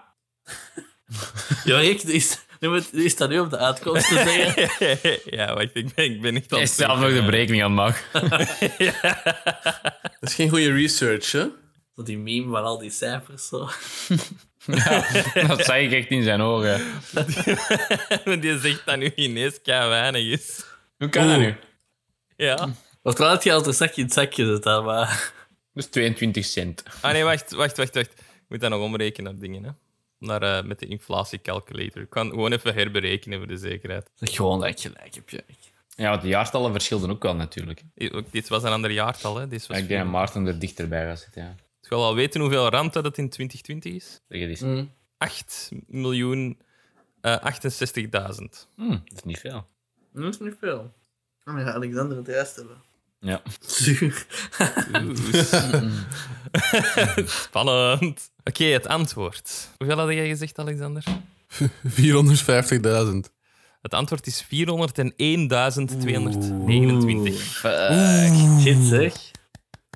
[1.64, 5.18] Jorik, is, nu moet- is dat nu op de uitkomst te zeggen?
[5.38, 7.78] ja, wacht, ik ben, ik ben niet aan het is zelf nog de berekening aan
[7.78, 8.30] het maken.
[10.20, 11.46] Dat is geen goede research, hè?
[11.96, 13.48] Zo die meme van al die cijfers.
[13.48, 13.68] Zo.
[15.46, 16.80] dat zag ik echt in zijn ogen.
[18.24, 20.64] Maar Die zegt dat nu ineens kei weinig is.
[20.98, 21.56] Hoe kan dat nu?
[22.36, 22.68] Ja.
[23.02, 25.32] Wat wel had je al een zakje in het zakje zitten, maar...
[25.74, 26.82] Dus 22 cent.
[27.00, 28.12] Ah nee, wacht, wacht, wacht, wacht.
[28.12, 29.70] Ik moet dat nog omrekenen naar dingen, hè.
[30.18, 32.02] Naar, eh, met de inflatiecalculator.
[32.02, 34.10] Ik kan gewoon even herberekenen voor de zekerheid.
[34.16, 35.72] Gewoon dat ik gelijk heb, Jorik.
[35.96, 37.82] Ja, want de jaartallen verschilden ook wel natuurlijk.
[38.30, 39.48] Dit was een ander jaartal, hè.
[39.48, 41.42] Dit was ik denk dat Maarten er dichterbij gaat zitten.
[41.42, 41.54] Ja.
[41.80, 44.20] Je wil al weten hoeveel rand dat het in 2020 is?
[44.28, 44.60] Zeg het eens.
[44.60, 44.92] Mm.
[45.18, 46.60] 8 miljoen
[47.20, 48.68] eh 68.000.
[48.76, 49.66] Hm, dat is niet veel.
[50.12, 50.92] Dat is niet veel.
[51.44, 52.76] Dan ga Alexander het juist hebben.
[53.22, 53.42] Ja.
[53.66, 54.26] Zuur.
[57.26, 58.30] Spannend.
[58.44, 59.68] Oké, het antwoord.
[59.78, 61.04] Hoeveel had jij gezegd, Alexander?
[62.00, 63.30] 450.000.
[63.82, 64.48] Het antwoord is 401.229.
[68.60, 69.14] Shit, zeg.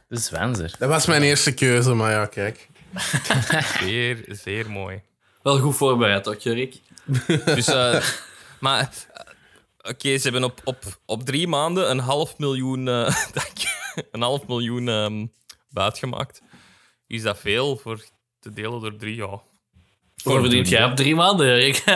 [0.09, 0.75] De Zwanzer.
[0.79, 2.69] Dat was mijn eerste keuze, maar ja, kijk.
[3.81, 5.01] Zeer, zeer mooi.
[5.43, 6.81] Wel goed voorbereid, ook, Jorik.
[7.45, 8.03] Dus, eh,
[8.61, 8.91] maar,
[9.87, 13.17] eh, oké, ze hebben op, op, op drie maanden een half miljoen, eh,
[13.55, 15.27] je, een half miljoen ehm
[15.69, 16.43] buit gemaakt.
[17.07, 18.05] Is dat veel voor
[18.41, 19.17] te delen door drie?
[19.17, 19.43] Ja.
[20.17, 21.85] Voor verdient jij op drie maanden, Jorik.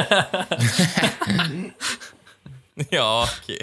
[2.89, 3.57] Ja, oké.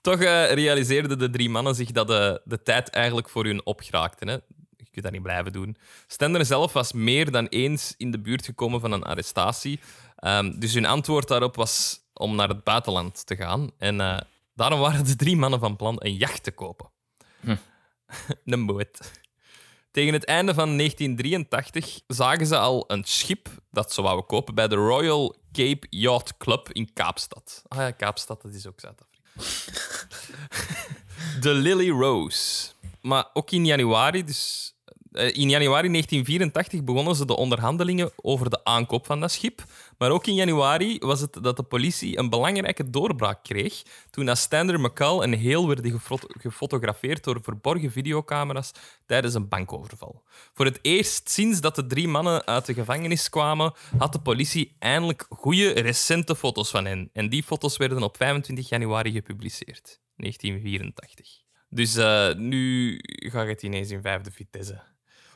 [0.00, 4.24] Toch eh, realiseerden de drie mannen zich dat de, de tijd eigenlijk voor hun opgeraakte.
[4.24, 4.32] Hè?
[4.76, 5.76] Je kunt dat niet blijven doen.
[6.06, 9.80] Stender zelf was meer dan eens in de buurt gekomen van een arrestatie.
[10.16, 13.70] Ehm, dus hun antwoord daarop was om naar het buitenland te gaan.
[13.78, 14.18] En eh,
[14.54, 16.90] daarom waren de drie mannen van plan een jacht te kopen.
[18.44, 19.20] een boot.
[19.90, 24.68] Tegen het einde van 1983 zagen ze al een schip dat ze wouden kopen bij
[24.68, 27.62] de Royal Cape Yacht Club in Kaapstad.
[27.68, 29.20] Ah ja, Kaapstad, dat is ook Zuid-Afrika.
[31.40, 32.70] de Lily Rose.
[33.00, 34.74] Maar ook in januari, dus
[35.12, 39.64] eh, in januari 1984 begonnen ze de onderhandelingen over de aankoop van dat schip.
[40.02, 44.80] Maar ook in januari was het dat de politie een belangrijke doorbraak kreeg toen Astander
[44.80, 48.72] McCall en Heel werden gefot- gefotografeerd door verborgen videocamera's
[49.06, 50.22] tijdens een bankoverval.
[50.54, 54.76] Voor het eerst sinds dat de drie mannen uit de gevangenis kwamen, had de politie
[54.78, 57.10] eindelijk goede, recente foto's van hen.
[57.12, 61.40] En die foto's werden op 25 januari gepubliceerd, 1984.
[61.68, 64.91] Dus eh, nu gaat het ineens in vijfde vitesse.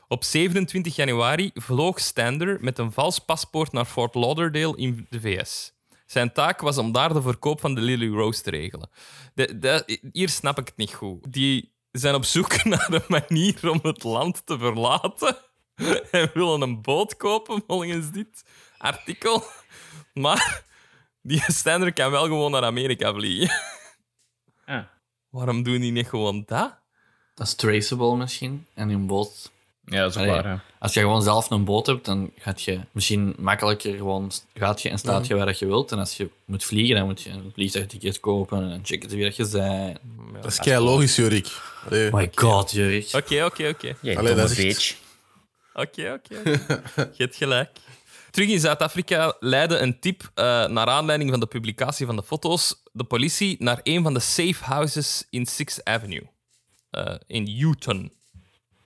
[0.07, 5.73] Op 27 januari vloog Stander met een vals paspoort naar Fort Lauderdale in de VS.
[6.05, 8.89] Zijn taak was om daar de verkoop van de Lily Rose te regelen.
[9.33, 11.33] De, de- hier snap ik het niet goed.
[11.33, 15.37] Die zijn op zoek naar een manier om het land te verlaten
[16.11, 18.43] en willen een boot kopen, volgens dit
[18.77, 19.43] artikel.
[20.13, 20.63] Maar
[21.21, 23.61] die Stander kan wel gewoon naar Amerika vliegen.
[24.65, 24.83] Ah.
[25.29, 26.79] Waarom doen die niet gewoon dat?
[27.33, 28.65] Dat is traceable misschien.
[28.73, 29.51] En een boot...
[29.89, 30.47] Ja, dat is Allee, waar.
[30.47, 30.61] Ja.
[30.79, 34.89] Als je gewoon zelf een boot hebt, dan gaat je misschien makkelijker gewoon gaat je
[34.89, 35.91] en staat je waar dat je wilt.
[35.91, 39.35] En als je moet vliegen, dan moet je een vliegtuigticket kopen en checken wie dat
[39.35, 39.99] je bent.
[40.41, 41.19] Dat is kei logisch.
[41.19, 42.07] Allee.
[42.07, 43.09] Oh my god, Jurik.
[43.13, 43.95] Oké, oké, oké.
[44.01, 44.95] Jij Allee, domme dat is echt-.
[45.73, 46.49] Oké, oké.
[46.95, 47.69] Je hebt gelijk.
[48.31, 52.83] Terug in Zuid-Afrika leidde een tip eh, naar aanleiding van de publicatie van de foto's
[52.91, 56.27] de politie naar een van de safe houses in Sixth Avenue.
[56.89, 58.11] eh, in Newton.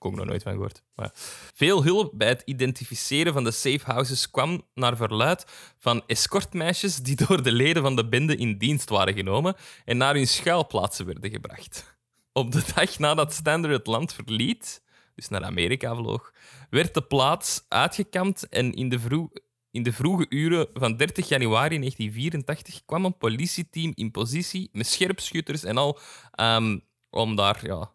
[0.03, 0.83] Ook nog nooit van gehoord.
[0.95, 1.11] Maar.
[1.53, 5.45] Veel hulp bij het identificeren van de safe houses kwam naar verluid
[5.77, 10.13] van escortmeisjes die door de leden van de bende in dienst waren genomen en naar
[10.13, 11.97] hun schuilplaatsen werden gebracht.
[12.33, 14.83] Op de dag nadat Stander het land verliet,
[15.15, 16.33] dus naar Amerika vloog,
[16.69, 19.29] werd de plaats uitgekampt en in de, vroeg,
[19.71, 25.63] in de vroege uren van 30 januari 1984 kwam een politieteam in positie met scherpschutters
[25.63, 25.99] en al
[26.31, 27.91] ehm, om daar ja,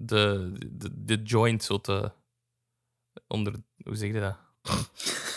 [0.00, 2.12] de, de, de joint zo te...
[3.26, 3.54] Onder...
[3.84, 4.36] Hoe zeg je dat?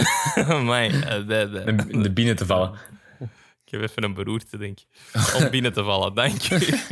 [0.48, 2.78] Amai, eh, de, de, de binnen te vallen.
[3.64, 4.86] ik heb even een beroerte, denk ik.
[5.34, 6.84] Om binnen te vallen, dank je.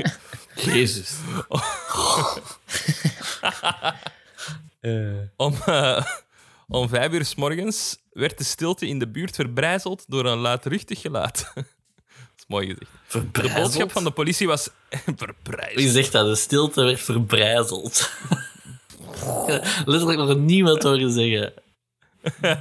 [0.72, 1.16] Jezus.
[5.36, 6.04] Om, eh,
[6.66, 11.00] om vijf uur s morgens werd de stilte in de buurt verbrijzeld door een luidruchtig
[11.00, 11.52] geluid.
[12.50, 13.34] Mooi gezegd.
[13.34, 14.68] De boodschap van de politie was...
[15.06, 15.94] Wie verbrijzeld.
[15.94, 16.26] zegt dat?
[16.26, 18.10] De stilte werd verbrijzeld.
[19.84, 21.52] Letterlijk nog niemand horen zeggen.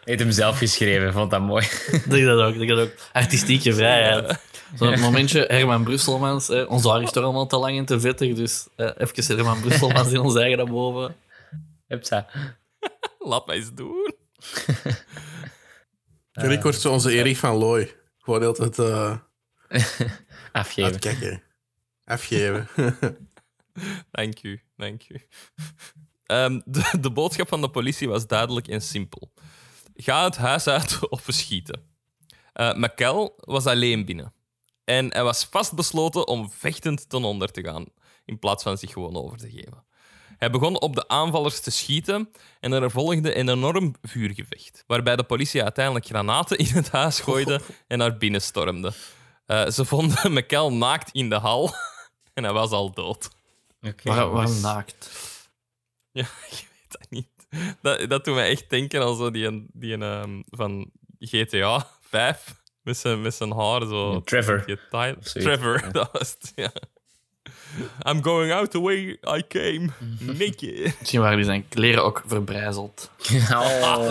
[0.00, 1.64] Hij heeft hem zelf geschreven, vond dat mooi.
[1.92, 2.52] Ik denk dat ook.
[2.52, 2.92] ik Denk dat ook.
[3.12, 4.38] Artistieke vrijheid.
[4.78, 6.48] Zo'n momentje, Herman Brusselmans.
[6.48, 6.62] hè.
[6.62, 10.12] Ons haar is toch allemaal te lang en te vettig, dus eh, even Herman Brusselmans
[10.12, 11.16] in ons eigen naar boven.
[11.86, 12.26] Hupsa.
[13.18, 14.14] Laat mij eens doen.
[16.50, 17.98] Ik word zo onze Erik van Looy.
[18.20, 19.16] Gewoon altijd uh,
[20.52, 20.92] Afgeven.
[20.92, 21.42] uitkijken.
[22.04, 22.68] Afgeven.
[24.10, 25.20] Dank u, dank u.
[26.64, 29.32] De, de boodschap van de politie was duidelijk en simpel.
[29.94, 31.82] Ga het huis uit of verschieten.
[32.52, 34.34] Eh McKell was alleen binnen.
[34.84, 37.86] En hij was vastbesloten om vechtend ten onder te gaan,
[38.24, 39.84] in plaats van zich gewoon over te geven.
[40.38, 45.22] Hij begon op de aanvallers te schieten en er volgde een enorm vuurgevecht, waarbij de
[45.24, 48.92] politie uiteindelijk granaten in het huis gooide en naar binnen stormde.
[49.46, 51.74] Eh, ze vonden McKell naakt in de hal
[52.34, 53.28] en hij was al dood.
[53.82, 54.08] Oké.
[54.08, 55.10] Waar, waarom naakt?
[56.12, 57.28] Ja, ik weet dat niet.
[57.82, 61.86] Dat, dat doet mij echt denken aan zo die, een- die een, ehm, van GTA
[62.00, 64.20] 5 met zijn, met zijn haar zo.
[64.22, 64.62] Trevor.
[65.42, 66.72] Trevor, dat was het, ja.
[68.08, 69.88] I'm going out the way I came.
[70.20, 70.94] Naked.
[70.98, 73.10] Misschien waren die zijn kleren ook verbrijzeld.
[73.50, 74.08] Oh.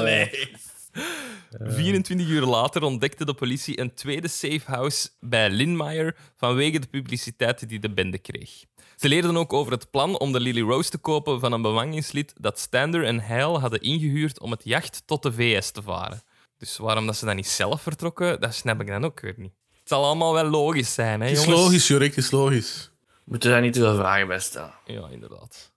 [1.59, 7.69] 24 uur later ontdekte de politie een tweede safe house bij Linmeyer vanwege de publiciteit
[7.69, 8.51] die de bende kreeg.
[8.95, 12.33] Ze leerden ook over het plan om de Lily Rose te kopen van een bemanningslid
[12.37, 16.21] dat Stander en Heil hadden ingehuurd om het jacht tot de VS te varen.
[16.57, 19.53] Dus waarom dat ze dan niet zelf vertrokken, dat snap ik dan ook weer niet.
[19.79, 21.61] Het zal allemaal wel logisch zijn, hè, Het is jongens?
[21.63, 22.91] logisch, Jurik, het is logisch.
[23.29, 24.73] Moeten daar niet te veel vragen bij stellen.
[24.85, 25.71] Ja, inderdaad.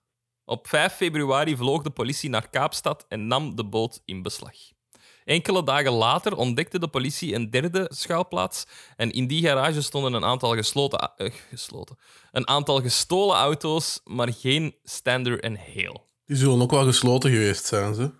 [0.45, 4.53] Op 5 februari vloog de politie naar Kaapstad en nam de boot in beslag.
[5.25, 10.23] Enkele dagen later ontdekte de politie een derde schuilplaats en in die garage stonden een
[10.23, 11.97] aantal gesloten, eh, gesloten,
[12.31, 16.01] een aantal gestolen auto's, maar geen Stander en Hale.
[16.25, 18.11] Die zullen ook wel gesloten geweest zijn, ze.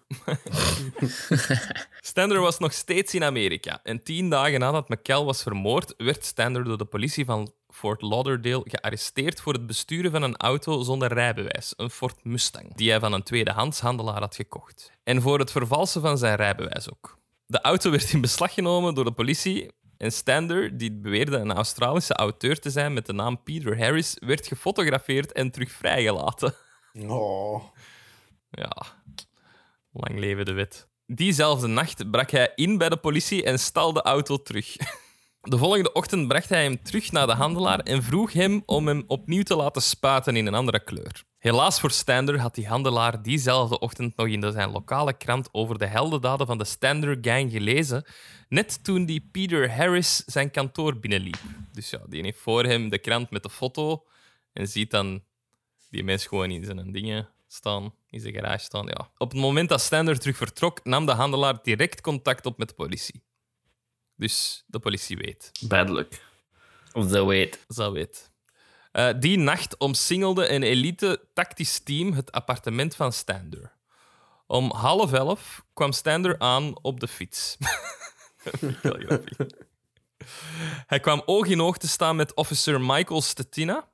[2.11, 6.63] Stander was nog steeds in Amerika en tien dagen nadat McCall was vermoord, werd Stander
[6.63, 11.73] door de politie van Fort Lauderdale gearresteerd voor het besturen van een auto zonder rijbewijs,
[11.77, 14.91] een Ford Mustang, die hij van een tweedehandshandelaar had gekocht.
[15.03, 17.17] En voor het vervalsen van zijn rijbewijs ook.
[17.45, 22.13] De auto werd in beslag genomen door de politie en Stander, die beweerde een Australische
[22.13, 26.55] auteur te zijn met de naam Peter Harris, werd gefotografeerd en terug vrijgelaten.
[27.07, 27.63] Oh.
[28.49, 28.75] Ja,
[29.91, 30.87] lang leven de wet.
[31.05, 34.75] Diezelfde nacht brak hij in bij de politie en stal de auto terug.
[35.49, 39.03] De volgende ochtend bracht hij hem terug naar de handelaar en vroeg hem om hem
[39.07, 41.23] opnieuw te laten spuiten in een andere kleur.
[41.37, 45.85] Helaas voor Stander had die handelaar diezelfde ochtend nog in zijn lokale krant over de
[45.85, 48.05] heldendaden van de Stander Gang gelezen,
[48.49, 51.37] net toen die Peter Harris zijn kantoor binnenliep.
[51.71, 54.03] Dus ja, die heeft voor hem de krant met de foto
[54.53, 55.23] en ziet dan
[55.89, 58.85] die mens gewoon in zijn dingen staan, in zijn garage staan.
[58.85, 59.09] Ja.
[59.17, 62.75] Op het moment dat Stander terug vertrok, nam de handelaar direct contact op met de
[62.75, 63.21] politie.
[64.15, 65.51] Dus de politie weet.
[65.61, 66.21] Duidelijk.
[66.91, 67.59] The wait.
[67.67, 68.31] Zo weet.
[68.91, 73.71] Eh, die nacht omsingelde een elite tactisch team het appartement van Stander.
[74.47, 77.57] Om half elf kwam Stander aan op de fiets.
[78.81, 79.47] Grappig.
[80.87, 83.89] Hij kwam oog in oog te staan met officer Michael Stetina,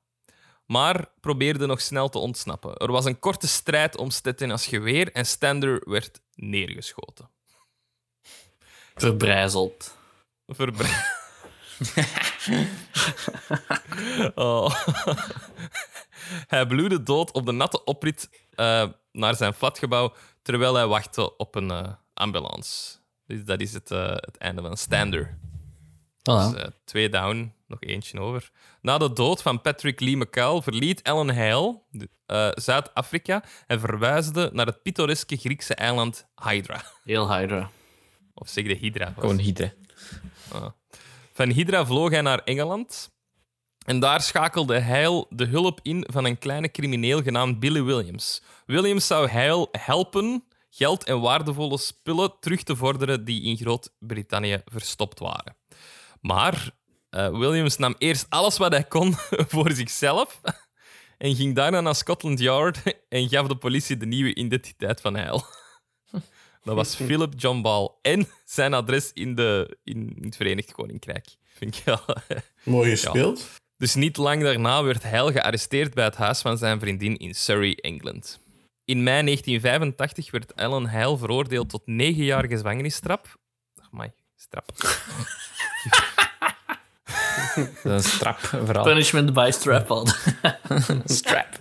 [0.65, 2.77] maar probeerde nog snel te ontsnappen.
[2.77, 7.29] Er was een korte strijd om Stetina's geweer en Stander werd neergeschoten.
[8.95, 9.97] Verbrijzeld.
[10.50, 11.18] Verbre-
[14.36, 14.76] oh.
[16.48, 21.56] Hij bloedde dood op de natte oprit eh, naar zijn flatgebouw terwijl hij wachtte op
[21.56, 22.98] een eh, ambulance.
[23.26, 25.38] Dus dat is het, eh, het einde van Stander.
[26.22, 26.54] Dus,
[26.86, 28.50] twee down, nog eentje over.
[28.82, 31.82] Na de dood van Patrick Lee McCall verliet Ellen Hale
[32.26, 36.84] eh, Zuid-Afrika en verhuisde naar het pittoreske Griekse eiland Hydra.
[37.04, 37.70] Heel Hydra.
[38.34, 39.06] Of zeg de Hydra.
[39.06, 39.72] was Gewoon Hydra.
[41.34, 43.12] Van Hydra vloog hij naar Engeland.
[43.86, 48.42] En daar schakelde Heil de hulp in van een kleine crimineel genaamd Billy Williams.
[48.66, 55.20] Williams zou Heil helpen geld en waardevolle spullen terug te vorderen die in Groot-Brittannië verstopt
[55.20, 55.56] waren.
[56.22, 56.72] Maar
[57.10, 59.14] eh, Williams nam eerst alles wat hij kon
[59.54, 60.42] voor zichzelf
[61.18, 62.78] en ging daarna naar Scotland Yard
[63.10, 65.44] en gaf de politie de nieuwe identiteit van Heil.
[66.62, 71.28] Dat was Philip John Ball en zijn adres in, de, in het Verenigd Koninkrijk.
[71.54, 72.02] Vind ik wel.
[72.63, 73.48] Mooi gespeeld.
[73.78, 77.76] Dus niet lang daarna werd Heil gearresteerd bij het huis van zijn vriendin in Surrey,
[77.76, 78.39] Engeland.
[78.86, 83.38] In mei 1985 werd Ellen Heil veroordeeld tot negen jaar gevangenisstraf.
[83.91, 84.72] Amai, strap.
[87.56, 88.84] Dat is een strap vooral.
[88.84, 90.08] Punishment by strap-on.
[91.06, 91.60] Strap.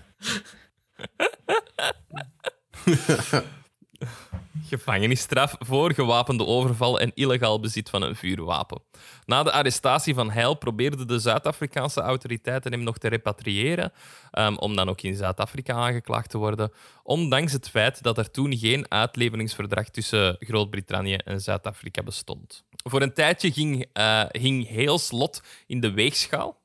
[4.69, 8.83] Gevangenisstraf voor gewapende overval en illegaal bezit van een vuurwapen.
[9.27, 13.93] Na de arrestatie van Heil probeerden de Zuid-Afrikaanse autoriteiten hem nog te repatriëren,
[14.31, 18.57] ehm, om dan ook in Zuid-Afrika aangeklaagd te worden, ondanks het feit dat er toen
[18.57, 22.65] geen uitleveringsverdrag tussen Groot-Brittannië en Zuid-Afrika bestond.
[22.85, 26.61] Voor een tijdje ging, eh hing Hales lot in de weegschaal.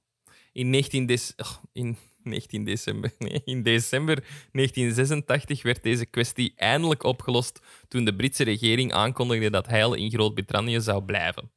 [0.51, 3.11] In 19, dec- ugh, in 19 december,
[3.45, 4.15] in december
[4.51, 10.81] 1986 werd deze kwestie eindelijk opgelost toen de Britse regering aankondigde dat Heil in Groot-Brittannië
[10.81, 11.51] zou blijven.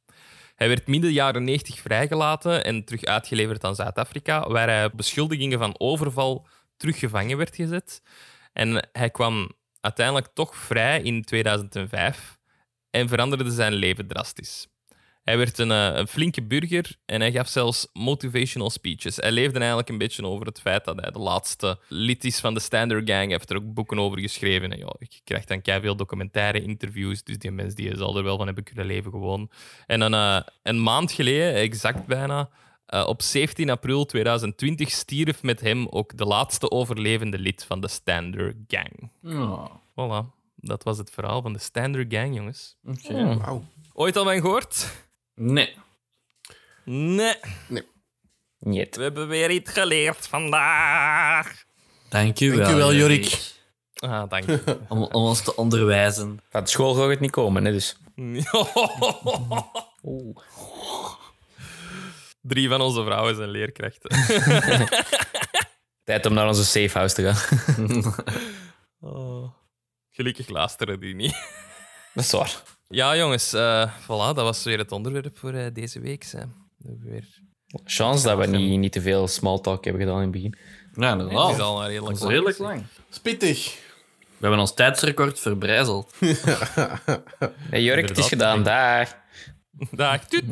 [0.55, 5.59] Hij werd midden jaren 90 vrijgelaten en terug uitgeleverd aan Zuid-Afrika, waar hij op beschuldigingen
[5.59, 8.01] van overval terug gevangen werd gezet.
[8.53, 9.51] En hij kwam
[9.81, 12.37] uiteindelijk toch vrij in 2005
[12.89, 14.67] en veranderde zijn leven drastisch.
[15.27, 19.15] Hij werd een, eh, een flinke burger en hij gaf zelfs motivational speeches.
[19.15, 22.53] Hij leefde eigenlijk een beetje over het feit dat hij de laatste lid is van
[22.53, 23.21] de Standard Gang.
[23.23, 24.71] Hij heeft er ook boeken over geschreven.
[24.71, 28.37] En ja, ik krijg dan veel documentaire interviews, dus die mensen die zal er wel
[28.37, 29.49] van hebben kunnen leven gewoon.
[29.85, 32.49] En dan, eh, een maand geleden, exact bijna,
[32.85, 37.87] eh, op 17 april 2020 stierf met hem ook de laatste overlevende lid van de
[37.87, 39.11] Standard Gang.
[39.23, 42.75] Oh, Voilà, dat was het verhaal van de Standard Gang, jongens.
[42.85, 43.37] oké.
[43.37, 43.63] Wauw.
[43.93, 45.05] Ooit al van gehoord?
[45.39, 45.75] Nee.
[46.83, 47.35] Nee.
[48.59, 48.95] Niet.
[48.95, 51.63] We hebben weer iets geleerd vandaag.
[52.09, 52.57] Dank u wel.
[52.57, 53.55] Dankjewel, Jorik.
[53.93, 54.79] Ah, dank je.
[54.89, 56.39] Om, om ons te onderwijzen.
[56.49, 57.97] Van de school gaat het niet komen, hè, dus.
[62.41, 64.09] Drie van onze vrouwen zijn leerkrachten.
[66.03, 68.13] Tijd om naar onze safe house te gaan.
[68.99, 69.53] Oh.
[70.09, 71.35] Gelukkig luisteren die niet.
[72.13, 72.63] Dat is waar.
[72.87, 73.53] Ja, jongens.
[73.53, 76.25] eh voilà, dat was weer het onderwerp voor eh, deze week.
[76.31, 76.43] Hè.
[76.99, 77.27] Weer...
[77.85, 80.55] Chance dat we niet, niet te veel small talk hebben gedaan in het begin.
[80.93, 81.51] Ja, Het inderdaad.
[81.51, 82.31] is al maar redelijk lang.
[82.31, 82.83] redelijk lang.
[83.09, 83.85] Spittig.
[84.19, 86.13] We hebben ons tijdsrecord verbrijzeld.
[87.69, 88.63] Hey, Jurk, het is gedaan.
[88.63, 90.25] Dag.
[90.27, 90.43] Tuut.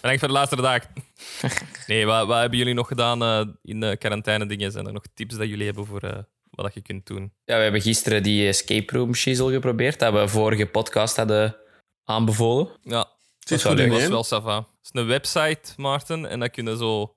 [0.00, 0.82] Bedankt voor de laatste dag.
[1.86, 4.72] Nee, wat, wat hebben jullie nog gedaan eh, in de quarantaine dingen?
[4.72, 6.18] Zijn er nog tips dat jullie hebben voor eh,
[6.56, 7.32] wat dat je kunt doen?
[7.44, 11.56] Ja, we hebben gisteren die escape room shizzle geprobeerd, dat we vorige podcast hadden
[12.04, 12.68] aanbevolen.
[12.82, 14.56] Ja, Het is wel goed dat was wel sava.
[14.56, 17.14] Het is een website, Maarten, en dat kunnen zo...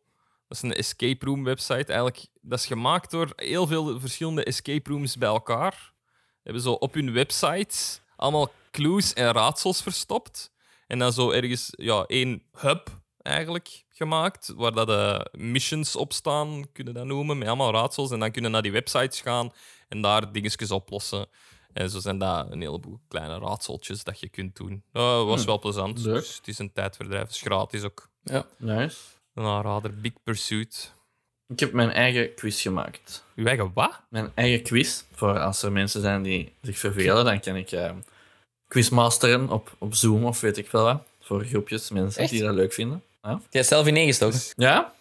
[0.48, 1.86] Dat is een escape room website.
[1.86, 5.74] Eigenlijk, dat is gemaakt door heel veel verschillende escape rooms bij elkaar.
[5.74, 10.52] Ze hebben zo op hun websites allemaal clues en raadsels verstopt.
[10.88, 16.72] En dan zo ergens ja, één hub eigenlijk gemaakt, waar dat de missions op staan,
[16.74, 18.12] kunnen dat noemen, met allemaal raadsels.
[18.12, 19.52] En dan kunnen naar die websites gaan
[19.88, 21.28] en daar dingetjes oplossen.
[21.74, 24.84] En zo zijn dat een heleboel kleine raadseltjes dat je kunt doen.
[24.92, 26.00] Dat was wel plezant.
[26.00, 26.16] leuk.
[26.16, 27.22] Dus het is een tijdverdrijf.
[27.24, 28.10] Het is gratis ook.
[28.58, 28.98] Nice.
[29.34, 30.00] Een aanrader.
[30.00, 30.94] Big Pursuit.
[31.48, 33.26] Ik heb mijn eigen quiz gemaakt.
[33.36, 34.02] Uw eigen wat?
[34.10, 35.04] Mijn eigen quiz.
[35.12, 37.92] Voor als er mensen zijn die zich vervelen, dan kan ik eh,
[38.68, 41.04] quizmasteren op, op Zoom of weet ik veel wat.
[41.22, 42.32] Voor groepjes mensen Echt?
[42.32, 43.04] die dat leuk vinden.
[43.30, 43.36] Ja?
[43.40, 44.40] Jij hebt zelf ineengestoken.
[44.56, 44.92] Ja?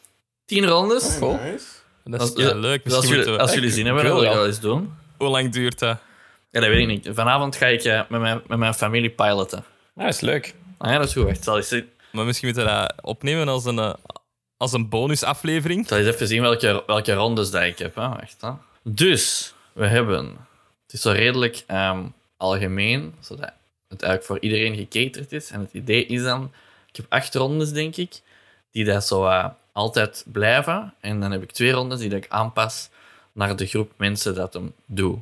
[0.44, 1.18] Tien rondes.
[1.18, 1.32] Cool.
[1.42, 1.64] Nice.
[2.04, 2.84] Dat is ja, leuk.
[2.84, 4.34] dus als, Misschien jullie, moeten we- als jullie zin hebben, wil ik wel.
[4.34, 4.94] dat eens doen.
[5.18, 5.98] Hoe lang duurt dat?
[6.50, 7.08] Ja, dat weet ik niet.
[7.12, 9.58] Vanavond ga ik eh, met, mijn, met mijn familie piloten.
[9.96, 10.54] Ah, dat is leuk.
[10.78, 11.28] Ah ja, dat is goed.
[11.28, 13.94] Ik zal eens, ik Maar misschien moeten we dat opnemen als een, eh,
[14.56, 15.88] als een bonusaflevering.
[15.88, 17.94] zal eens even zien welke, welke rondes dat ik heb.
[17.94, 18.08] Hè.
[18.08, 18.50] Wacht, hè.
[18.82, 20.24] Dus, we hebben...
[20.82, 22.02] Het is zo redelijk ehm,
[22.36, 23.52] algemeen, zodat
[23.88, 25.50] het eigenlijk voor iedereen gecaterd is.
[25.50, 26.52] En het idee is dan...
[26.98, 28.20] Ik heb acht rondes, denk ik,
[28.70, 30.94] die dat zo eh, altijd blijven.
[31.00, 32.88] En dan heb ik twee rondes die dat ik aanpas
[33.32, 35.18] naar de groep mensen dat hem doe.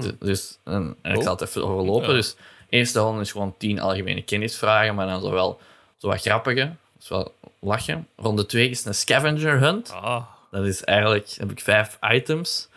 [0.00, 2.08] Dus- Dus en, en ik zal het even overlopen.
[2.08, 2.14] Ja.
[2.14, 5.60] Dus de eerste ronde is gewoon tien algemene kennisvragen, maar dan zo wel
[5.96, 6.72] zo wat grappige.
[6.98, 8.08] Dus wel lachen.
[8.16, 9.90] Ronde twee is een scavenger hunt.
[9.92, 12.68] Ah, Dat is eigenlijk, heb ik vijf items.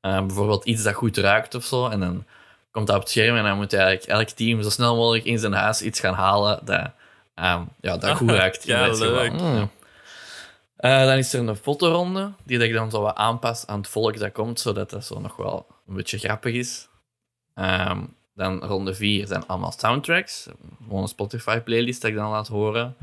[0.00, 1.88] Eh, bijvoorbeeld iets dat goed ruikt of zo.
[1.88, 2.24] En dan
[2.74, 5.38] komt dat op het scherm en dan moet eigenlijk elk team zo snel mogelijk in
[5.38, 6.90] zijn huis iets gaan halen dat,
[7.34, 8.66] ehm, ja, dat goed ruikt.
[8.66, 9.32] in Ja, leuk.
[9.32, 9.68] Ja.
[10.76, 13.88] Eh, dan is er een fotoronde, die dat ik dan zo wat aanpas aan het
[13.88, 16.88] volk dat komt, zodat dat zo nog wel een beetje grappig is.
[17.54, 18.00] Ehm,
[18.34, 20.48] dan ronde vier zijn allemaal soundtracks.
[20.82, 22.96] Gewoon een Spotify-playlist dat ik dan laat horen.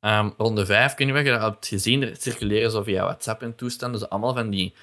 [0.00, 3.54] Ehm, ronde 5, kun je wel, je hebt gezien, er circuleren zo via WhatsApp en
[3.54, 4.74] toestanden, dus allemaal van die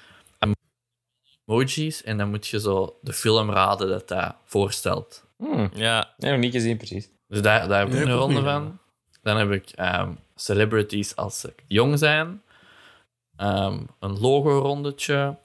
[1.46, 2.02] emojis.
[2.02, 5.24] En dan moet je zo de film raden dat dat voorstelt.
[5.36, 5.70] Hmm.
[5.74, 6.14] ja.
[6.16, 7.08] Nee, nog niet gezien, precies.
[7.28, 8.44] Dus daar, daar heb ik Nee, een ronde niet.
[8.44, 8.78] van.
[9.22, 12.42] Dan heb ik ehm, celebrities als ze jong zijn.
[13.36, 15.36] Ehm, een logo-rondetje.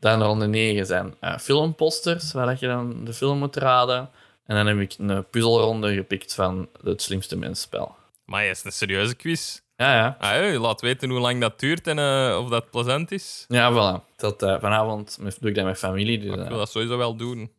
[0.00, 4.10] Dan ronde 9 zijn eh, filmposters, waar dat je dan de film moet raden.
[4.46, 7.94] En dan heb ik een puzzelronde gepikt van het slimste mensspel.
[8.24, 9.60] Maar is een serieuze quiz.
[9.76, 10.16] Ja, ja.
[10.20, 13.44] Ah, hey, laat weten hoe lang dat duurt en eh, of dat plezant is.
[13.48, 14.16] Ja, voilà.
[14.16, 16.18] Dat, eh, vanavond doe ik dat met familie.
[16.18, 17.52] Dus, Ik eh, wil dat sowieso wel doen.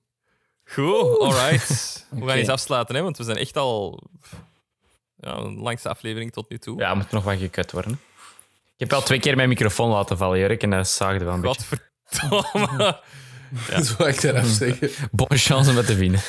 [0.66, 1.68] Goed, alright.
[2.10, 4.04] We gaan eens afsluiten, hè, want we zijn echt al...
[5.20, 6.80] Ja, de langste aflevering tot nu toe.
[6.80, 8.00] Ja, moet nog wat gekut worden.
[8.78, 11.42] Ik heb al twee keer mijn microfoon laten vallen, Jurk, en dat zaagde wel een
[11.42, 11.80] beetje.
[12.10, 13.00] Godverdomme.
[13.70, 14.90] Dat is wat ik daaraf zeggen.
[15.12, 16.20] Bonne chance om het te vinden.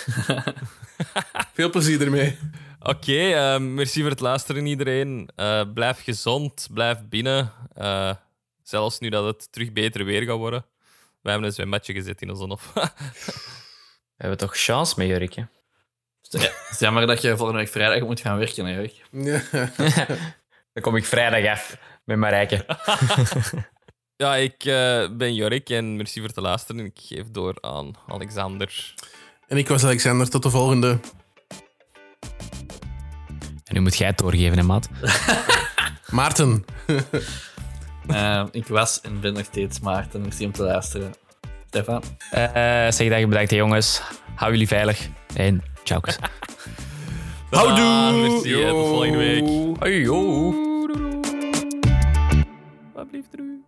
[1.52, 2.38] Veel plezier ermee.
[2.80, 5.28] Oké, eh, merci voor het luisteren iedereen.
[5.36, 7.52] Eh, blijf gezond, blijf binnen.
[7.74, 8.14] Eh,
[8.62, 10.64] zelfs nu dat het terug beter weer gaat worden.
[11.22, 12.72] Wij hebben een zwembadje gezet in onze hof.
[14.16, 15.34] We hebben toch chance mee, Jurk.
[15.34, 15.42] hè?
[16.30, 19.08] Het is jammer dat je volgende week vrijdag moet gaan werken, hè, Jurk.
[19.50, 19.70] Ja.
[20.72, 22.66] Dan kom ik vrijdag af met Marijke.
[24.16, 26.84] ja, ik eh, ben Jorik en merci voor het luisteren.
[26.84, 28.94] Ik geef door aan Alexander.
[29.46, 30.30] En ik was Alexander.
[30.30, 31.00] Tot de volgende.
[33.64, 34.88] En nu moet jij het doorgeven, hè, maat.
[36.10, 36.64] Maarten.
[38.08, 40.20] Eh, ik was en ben nog steeds Maarten.
[40.20, 41.14] Merci om te luisteren.
[41.66, 42.02] Stefan.
[42.30, 42.42] Eh,
[42.90, 44.02] zeg dag bedankt, jongens.
[44.34, 45.08] Hou jullie veilig.
[45.34, 46.00] En ciao.
[47.50, 48.28] Houdoe!
[48.28, 49.44] Merci, hè, tot volgende week.
[49.78, 50.54] Hoi, yo.
[52.94, 53.64] Wat blijft er u?